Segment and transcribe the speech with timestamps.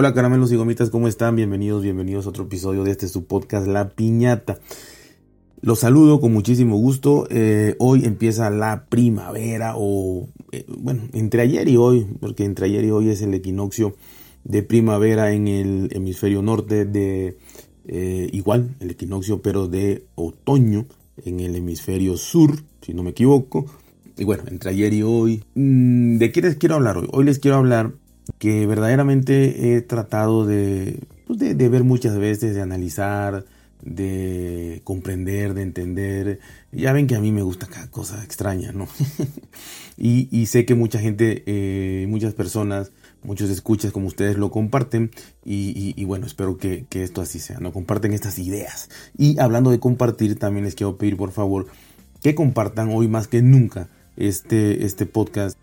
[0.00, 1.34] Hola caramelos y gomitas, ¿cómo están?
[1.34, 4.60] Bienvenidos, bienvenidos a otro episodio de este su podcast La Piñata.
[5.60, 7.26] Los saludo con muchísimo gusto.
[7.30, 12.84] Eh, hoy empieza la primavera o, eh, bueno, entre ayer y hoy, porque entre ayer
[12.84, 13.96] y hoy es el equinoccio
[14.44, 17.36] de primavera en el hemisferio norte de,
[17.88, 20.86] eh, igual, el equinoccio, pero de otoño
[21.24, 23.66] en el hemisferio sur, si no me equivoco.
[24.16, 27.08] Y bueno, entre ayer y hoy, mm, ¿de qué les quiero hablar hoy?
[27.10, 27.94] Hoy les quiero hablar
[28.38, 33.44] que verdaderamente he tratado de, pues, de, ver muchas veces, de analizar,
[33.82, 36.40] de comprender, de entender.
[36.72, 38.88] Ya ven que a mí me gusta cada cosa extraña, ¿no?
[39.96, 45.10] y, sé que mucha gente, eh, muchas personas, muchos escuchas como ustedes lo comparten
[45.44, 47.72] y, bueno, espero que, esto así sea, ¿no?
[47.72, 48.90] Comparten estas ideas.
[49.16, 51.66] Y hablando de compartir, también les quiero pedir por favor
[52.22, 55.56] que compartan hoy más que nunca este, este podcast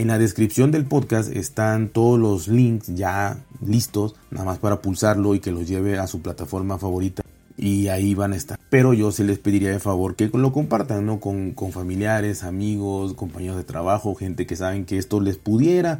[0.00, 5.34] en la descripción del podcast están todos los links ya listos, nada más para pulsarlo
[5.34, 7.22] y que los lleve a su plataforma favorita.
[7.58, 8.58] Y ahí van a estar.
[8.70, 11.20] Pero yo se les pediría de favor que lo compartan, ¿no?
[11.20, 15.98] Con, familiares, amigos, compañeros de trabajo, gente que saben que esto les pudiera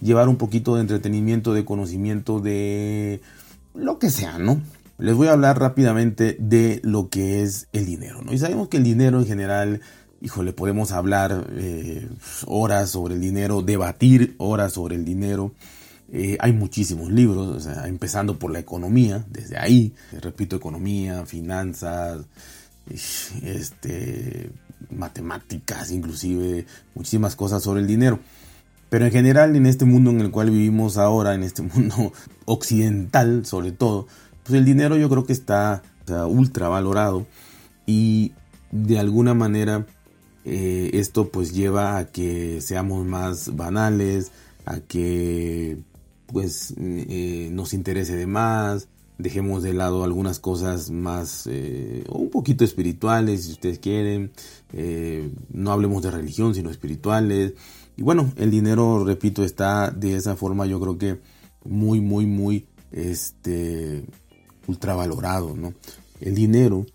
[0.00, 3.20] llevar un poquito de entretenimiento, de conocimiento, de
[3.76, 4.60] lo que sea, ¿no?
[4.98, 8.32] Les voy a hablar rápidamente de lo que es el dinero, ¿no?
[8.32, 9.82] Y sabemos que el dinero en general
[10.20, 12.08] híjole, podemos hablar eh,
[12.46, 15.52] horas sobre el dinero, debatir horas sobre el dinero.
[16.12, 22.24] Eh, hay muchísimos libros, empezando por la economía, desde ahí, repito, economía, finanzas,
[23.42, 24.50] este,
[24.90, 28.20] matemáticas, inclusive muchísimas cosas sobre el dinero.
[28.88, 32.12] Pero en general, en este mundo en el cual vivimos ahora, en este mundo
[32.44, 34.06] occidental sobre todo,
[34.44, 35.82] pues el dinero yo creo que está
[36.28, 37.26] ultra valorado
[37.84, 38.32] y
[38.70, 39.86] de alguna manera
[40.48, 44.30] eh, esto pues lleva a que seamos más banales,
[44.64, 45.76] a que
[46.26, 48.86] pues eh, nos interese de más,
[49.18, 54.30] dejemos de lado algunas cosas más eh, un poquito espirituales si ustedes quieren,
[55.52, 57.54] no hablemos de religión sino espirituales.
[57.96, 61.18] Y bueno el dinero repito está de esa forma yo creo que
[61.64, 64.04] muy muy muy este
[64.68, 65.74] ultravalorado no
[66.20, 66.86] el dinero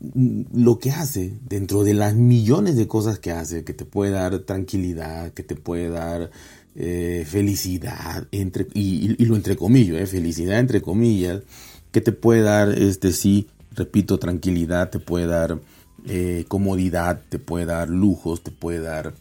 [0.00, 4.38] lo que hace, dentro de las millones de cosas que hace, que te puede dar
[4.40, 6.30] tranquilidad, que te puede dar
[6.76, 11.42] eh, felicidad, entre, y, lo entre comillas, eh, felicidad entre comillas,
[11.90, 15.58] que te puede dar, este sí, repito, tranquilidad, te puede dar
[16.06, 19.14] eh, comodidad, te puede dar lujos, te puede dar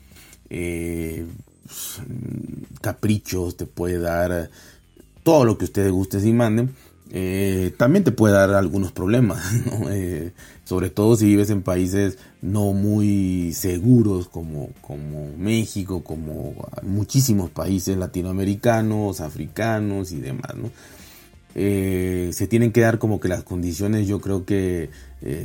[2.82, 4.50] caprichos, te puede dar
[5.24, 6.76] todo lo que ustedes gusten y manden
[7.12, 9.42] eh, también te puede dar algunos problemas,
[9.90, 10.32] eh,
[10.66, 16.54] sobre todo si vives en países no muy seguros como, como México, como
[16.84, 20.54] muchísimos países latinoamericanos, africanos y demás.
[21.56, 24.90] Eh, se tienen que dar como que las condiciones yo creo que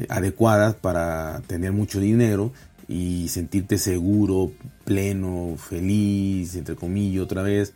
[0.08, 2.52] adecuadas para tener mucho dinero
[2.88, 4.52] y sentirte seguro,
[4.84, 7.72] pleno, feliz, entre comillas, otra vez.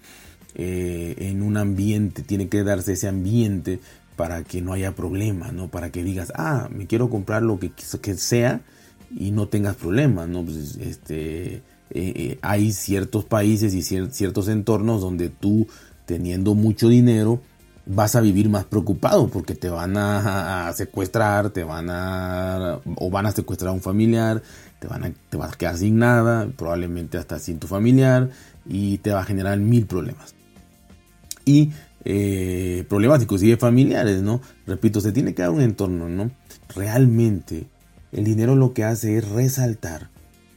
[0.59, 3.79] Eh, en un ambiente, tiene que darse ese ambiente
[4.17, 5.69] para que no haya problema, ¿no?
[5.69, 8.63] Para que digas, ah, me quiero comprar lo que, que sea
[9.15, 10.43] y no tengas problemas, ¿no?
[10.43, 15.67] Pues, este, eh, eh, hay ciertos países y ciertos entornos donde tú,
[16.07, 17.43] teniendo mucho dinero,
[17.85, 23.27] vas a vivir más preocupado porque te van a, secuestrar, te van a o van
[23.27, 24.43] a secuestrar a un familiar,
[24.81, 28.31] te van a te vas a quedar sin nada, probablemente hasta sin tu familiar
[28.65, 30.36] y te va a generar mil problemas
[31.47, 31.71] y
[32.05, 34.43] eh, problemáticos y familiares, ¿no?
[34.67, 36.31] Repito, se tiene que dar un entorno, ¿no?
[36.75, 37.65] Realmente
[38.13, 40.11] el dinero lo que hace es resaltar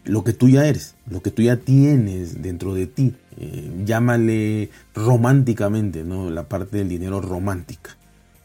[0.03, 3.13] lo que tú ya eres, lo que tú ya tienes dentro de ti.
[3.37, 6.29] Eh, llámale románticamente, ¿no?
[6.29, 7.95] La parte del dinero romántica,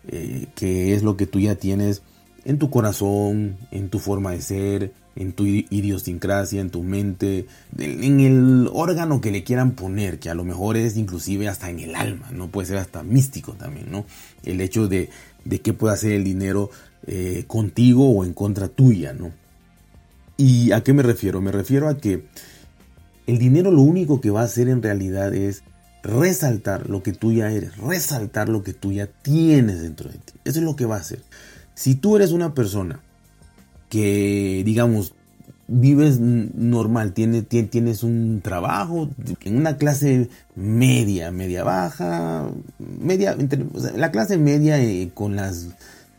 [0.09, 2.03] eh, que es lo que tú ya tienes
[2.44, 7.47] en tu corazón, en tu forma de ser, en tu idiosincrasia, en tu mente,
[7.78, 11.81] en el órgano que le quieran poner, que a lo mejor es inclusive hasta en
[11.81, 12.49] el alma, ¿no?
[12.49, 14.05] Puede ser hasta místico también, ¿no?
[14.44, 15.11] El hecho de,
[15.44, 16.70] de qué puede hacer el dinero
[17.06, 19.31] eh, contigo o en contra tuya, ¿no?
[20.37, 21.40] ¿Y a qué me refiero?
[21.40, 22.25] Me refiero a que
[23.26, 25.62] el dinero lo único que va a hacer en realidad es
[26.02, 30.32] resaltar lo que tú ya eres, resaltar lo que tú ya tienes dentro de ti.
[30.44, 31.20] Eso es lo que va a hacer.
[31.75, 33.00] Si tú eres una persona
[33.88, 35.15] que, digamos,
[35.67, 39.09] vives normal, tienes, tienes un trabajo
[39.43, 42.49] en una clase media, media baja,
[42.79, 43.37] media,
[43.97, 45.69] la clase media eh, con las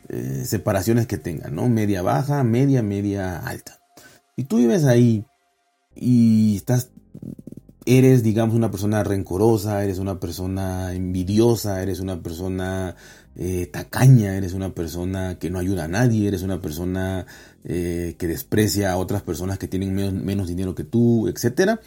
[0.10, 1.69] eh, separaciones que tengan, ¿no?
[1.69, 3.80] Media baja, media, media alta.
[4.36, 5.25] Y tú vives ahí
[5.96, 6.90] y estás
[7.86, 12.96] eres, digamos, una persona rencorosa, eres una persona envidiosa, eres una persona
[13.37, 17.25] eh, tacaña, eres una persona que no ayuda a nadie, eres una persona
[17.65, 21.81] eh, que desprecia a otras personas que tienen menos, dinero que tú, etcétera.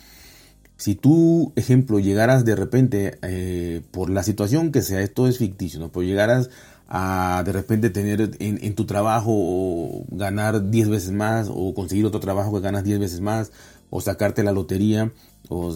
[0.76, 5.80] Si tú, ejemplo, llegaras de repente, eh, por la situación que sea, esto es ficticio,
[5.80, 5.90] ¿no?
[5.90, 6.50] Pero llegaras
[6.86, 12.52] a de repente tener en, tu trabajo ganar 10 veces más o conseguir otro trabajo
[12.54, 13.52] que ganas 10 veces más
[13.90, 15.12] o sacarte la lotería
[15.48, 15.74] o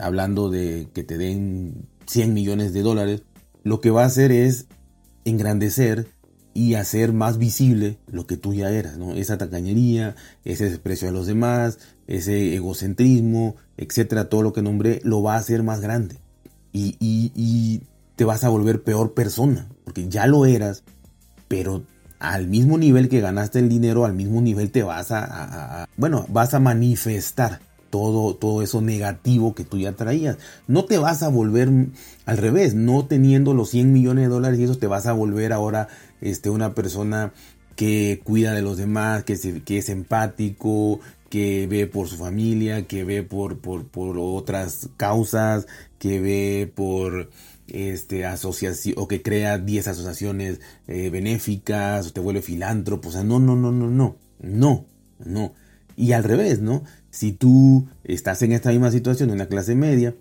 [0.00, 3.22] hablando de que te den 100 millones de dólares,
[3.62, 4.66] lo que va a hacer es
[5.28, 6.08] engrandecer
[6.54, 9.12] y hacer más visible lo que tú ya eras, ¿no?
[9.14, 15.22] Esa tacañería, ese desprecio a los demás, ese egocentrismo, etcétera, todo lo que nombré, lo
[15.22, 16.16] va a hacer más grande.
[16.72, 17.82] Y, y
[18.16, 20.82] te vas a volver peor persona, porque ya lo eras,
[21.46, 21.84] pero
[22.18, 26.54] al mismo nivel que ganaste el dinero, al mismo nivel te vas a, bueno, vas
[26.54, 27.60] a manifestar
[27.90, 30.38] todo, todo eso negativo que tú ya traías.
[30.66, 31.70] No te vas a volver
[32.26, 35.52] al revés, no teniendo los 100 millones de dólares y eso te vas a volver
[35.52, 35.88] ahora
[36.20, 37.32] este, una persona
[37.76, 41.00] que cuida de los demás, que, que es empático,
[41.30, 45.66] que ve por su familia, que ve por, por, por otras causas,
[45.98, 47.30] que ve por
[47.68, 53.24] este, asociación, o que crea 10 asociaciones eh, benéficas, o te vuelve filántropo, o sea,
[53.24, 54.86] no, no, no, no, no, no,
[55.24, 55.54] no.
[55.96, 56.84] Y al revés, ¿no?
[57.10, 60.14] Si tú estás en esta misma situación, en la clase media,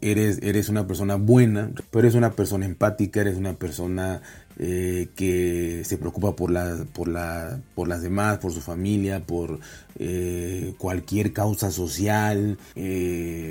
[0.00, 4.22] eres, eres una persona buena, pero eres una persona empática, eres una persona
[4.58, 9.60] eh, que se preocupa por, la, por, la, por las demás, por su familia, por
[9.98, 12.58] eh, cualquier causa social,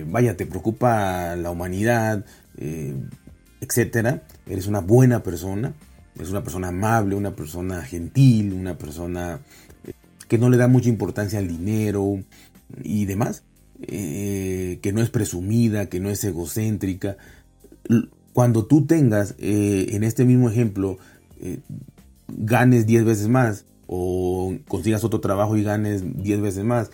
[0.07, 2.25] vaya, te preocupa la humanidad,
[3.61, 5.73] etcétera, eres una buena persona,
[6.15, 9.39] eres una persona amable, una persona gentil, una persona
[9.85, 9.93] eh,
[10.27, 12.19] que no le da mucha importancia al dinero
[12.83, 13.43] y demás,
[13.81, 17.17] eh, que no es presumida, que no es egocéntrica.
[18.33, 20.97] Cuando tú tengas, eh, en este mismo ejemplo,
[22.27, 26.91] ganes 10 veces más, o consigas otro trabajo y ganes 10 veces más,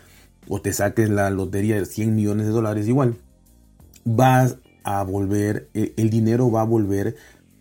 [0.47, 3.15] o te saques la lotería de 100 millones de dólares igual,
[4.03, 7.15] vas a volver, eh, el dinero va a volver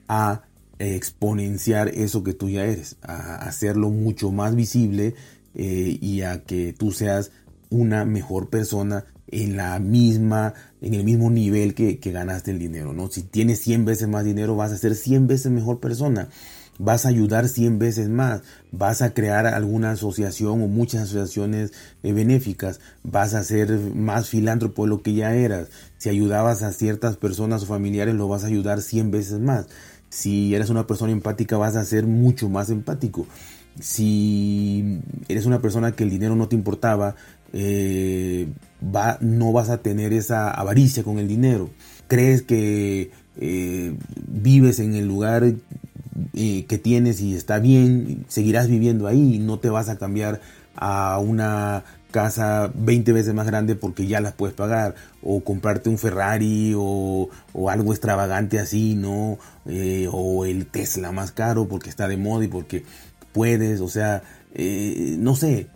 [0.09, 0.43] a
[0.79, 5.15] exponenciar eso que tú ya eres, a hacerlo mucho más visible
[5.55, 7.33] eh, y a que tú seas
[7.71, 13.09] una mejor persona en la misma, en el mismo nivel que, ganaste el dinero, ¿no?
[13.09, 16.29] Si tienes 100 veces más dinero, vas a ser 100 veces mejor persona
[16.83, 18.41] vas a ayudar 100 veces más,
[18.73, 21.73] vas a crear alguna asociación o muchas asociaciones
[22.03, 25.69] eh, benéficas, vas a ser más filántropo de lo que ya eras.
[25.99, 29.67] Si ayudabas a ciertas personas o familiares, lo vas a ayudar 100 veces más.
[30.09, 33.27] Si eres una persona empática, vas a ser mucho más empático.
[33.79, 37.15] Si eres una persona que el dinero no te importaba,
[37.53, 38.49] eh,
[39.21, 41.71] no vas a tener esa avaricia con el dinero.
[42.09, 43.95] Crees que eh,
[44.27, 45.45] vives en el lugar
[46.35, 50.41] eh, que tienes y está bien, seguirás viviendo ahí no te vas a cambiar
[50.75, 55.99] a una casa 20 veces más grande porque ya las puedes pagar o comprarte un
[55.99, 57.29] Ferrari o,
[57.69, 59.39] algo extravagante así, ¿no?
[59.67, 62.85] Eh, o el Tesla más caro porque está de moda y porque
[63.33, 64.23] puedes, o sea,
[65.19, 65.69] no sé,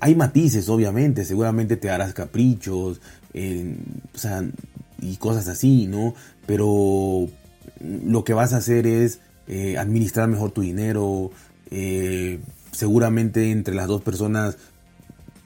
[0.00, 3.00] hay matices obviamente, seguramente te harás caprichos,
[3.34, 4.44] o sea,
[5.00, 6.14] y cosas así, ¿no?
[6.46, 7.28] Pero
[7.80, 11.30] lo que vas a hacer es eh, administrar mejor tu dinero.
[11.70, 12.40] Eh,
[12.70, 14.56] seguramente entre las dos personas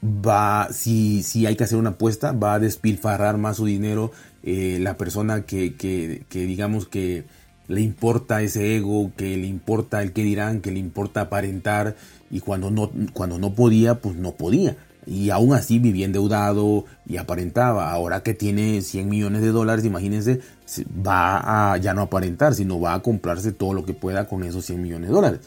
[0.05, 4.79] va, si, si hay que hacer una apuesta, va a despilfarrar más su dinero eh,
[4.81, 7.25] la persona que, que, digamos que
[7.69, 11.97] le importa ese ego, que le importa el que dirán, que le importa aparentar
[12.31, 17.17] y cuando no, cuando no podía, pues no podía y aún así vivía endeudado y
[17.17, 17.93] aparentaba.
[17.93, 20.41] Ahora que tiene 100 millones de dólares, imagínense,
[21.07, 24.67] va a ya no aparentar, sino va a comprarse todo lo que pueda con esos
[24.67, 25.41] 100 millones de dólares.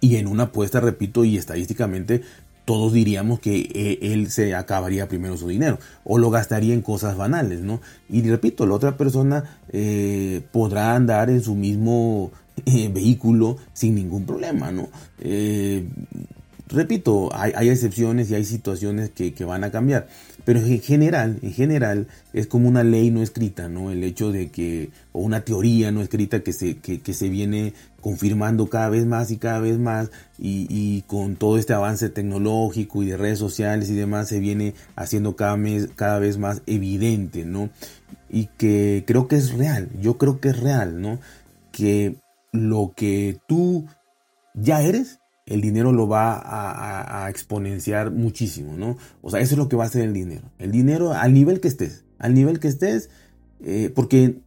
[0.00, 2.22] Y en una apuesta, repito, y estadísticamente,
[2.68, 7.16] todos diríamos que eh, él se acabaría primero su dinero o lo gastaría en cosas
[7.16, 7.80] banales, ¿no?
[8.10, 12.30] Y repito, la otra persona eh, podrá andar en su mismo
[12.66, 14.90] eh, vehículo sin ningún problema, ¿no?
[16.68, 20.08] Repito, hay, excepciones y hay situaciones que, van a cambiar,
[20.44, 23.90] pero en general, en general es como una ley no escrita, ¿no?
[23.90, 28.68] El hecho de que, o una teoría no escrita que se, que, se viene confirmando
[28.68, 33.16] cada vez más y cada vez más y, con todo este avance tecnológico y de
[33.16, 37.70] redes sociales y demás se viene haciendo cada, mes, cada vez más evidente, ¿no?
[38.30, 41.18] Y que creo que es real, yo creo que es real, ¿no?
[41.72, 42.16] Que
[42.52, 43.86] lo que tú
[44.54, 48.96] ya eres, el dinero lo va a, exponenciar muchísimo, ¿no?
[49.22, 50.50] O sea, eso es lo que va a hacer el dinero.
[50.58, 53.10] El dinero, al nivel que estés, al nivel que estés,
[53.60, 54.40] eh, porque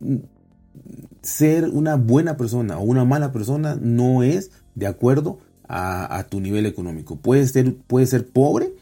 [1.21, 6.65] ser una buena persona o una mala persona no es de acuerdo a, tu nivel
[6.65, 7.15] económico.
[7.15, 8.73] Puedes ser, puede ser pobre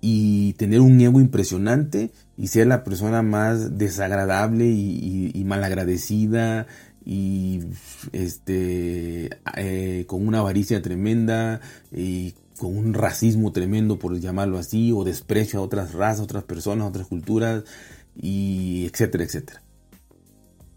[0.00, 6.66] y tener un ego impresionante y ser la persona más desagradable y, malagradecida
[7.06, 7.60] y
[8.12, 11.60] este eh, con una avaricia tremenda
[11.92, 16.88] y con un racismo tremendo por llamarlo así o desprecio a otras razas, otras personas,
[16.88, 17.62] otras culturas
[18.20, 19.62] y etcétera, etcétera.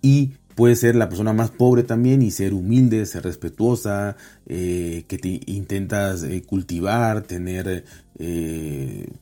[0.03, 5.17] Y puede ser la persona más pobre también y ser humilde, ser respetuosa, eh, que
[5.17, 7.85] te intentas eh, cultivar, tener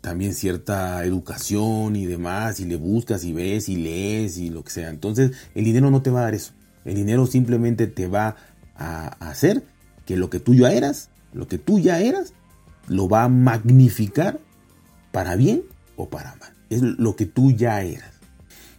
[0.02, 4.72] también cierta educación y demás, y le buscas y ves y lees y lo que
[4.72, 4.90] sea.
[4.90, 6.57] Entonces el dinero no te va a dar eso.
[6.88, 8.38] El dinero simplemente te va
[8.76, 9.64] a hacer
[10.06, 12.34] que lo que tú ya eras, lo que tú ya eras,
[12.88, 14.40] lo va a magnificar
[15.12, 15.64] para bien
[15.98, 16.54] o para mal.
[16.70, 18.14] Es lo que tú ya eras.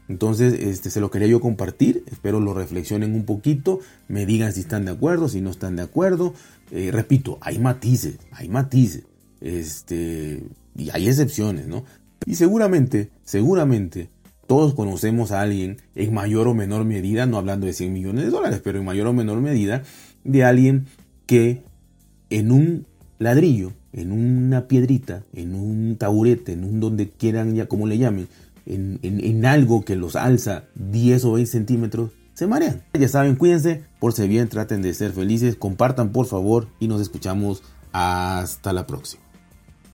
[0.08, 2.02] Entonces, este, se lo quería yo compartir.
[2.10, 3.80] Espero lo reflexionen un poquito.
[4.08, 6.32] Me digan si están de acuerdo, si no están de acuerdo.
[6.70, 9.04] Eh, repito, hay matices, hay matices.
[9.42, 10.42] Este,
[10.74, 11.84] y hay excepciones, ¿no?
[12.24, 14.08] Y seguramente, seguramente,
[14.48, 18.30] todos conocemos a alguien en mayor o menor medida, no hablando de 100 millones de
[18.30, 19.82] dólares, pero en mayor o menor medida,
[20.24, 20.86] de alguien
[21.26, 21.62] que
[22.30, 22.86] en un
[23.18, 28.26] ladrillo, en una piedrita, en un taburete, en un donde quieran, ya como le llamen,
[28.64, 32.82] en, algo que los alza 10 o 20 centímetros, se marean.
[32.98, 37.02] Ya saben, cuídense, por si bien, traten de ser felices, compartan por favor y nos
[37.02, 37.62] escuchamos
[37.92, 39.27] hasta la próxima.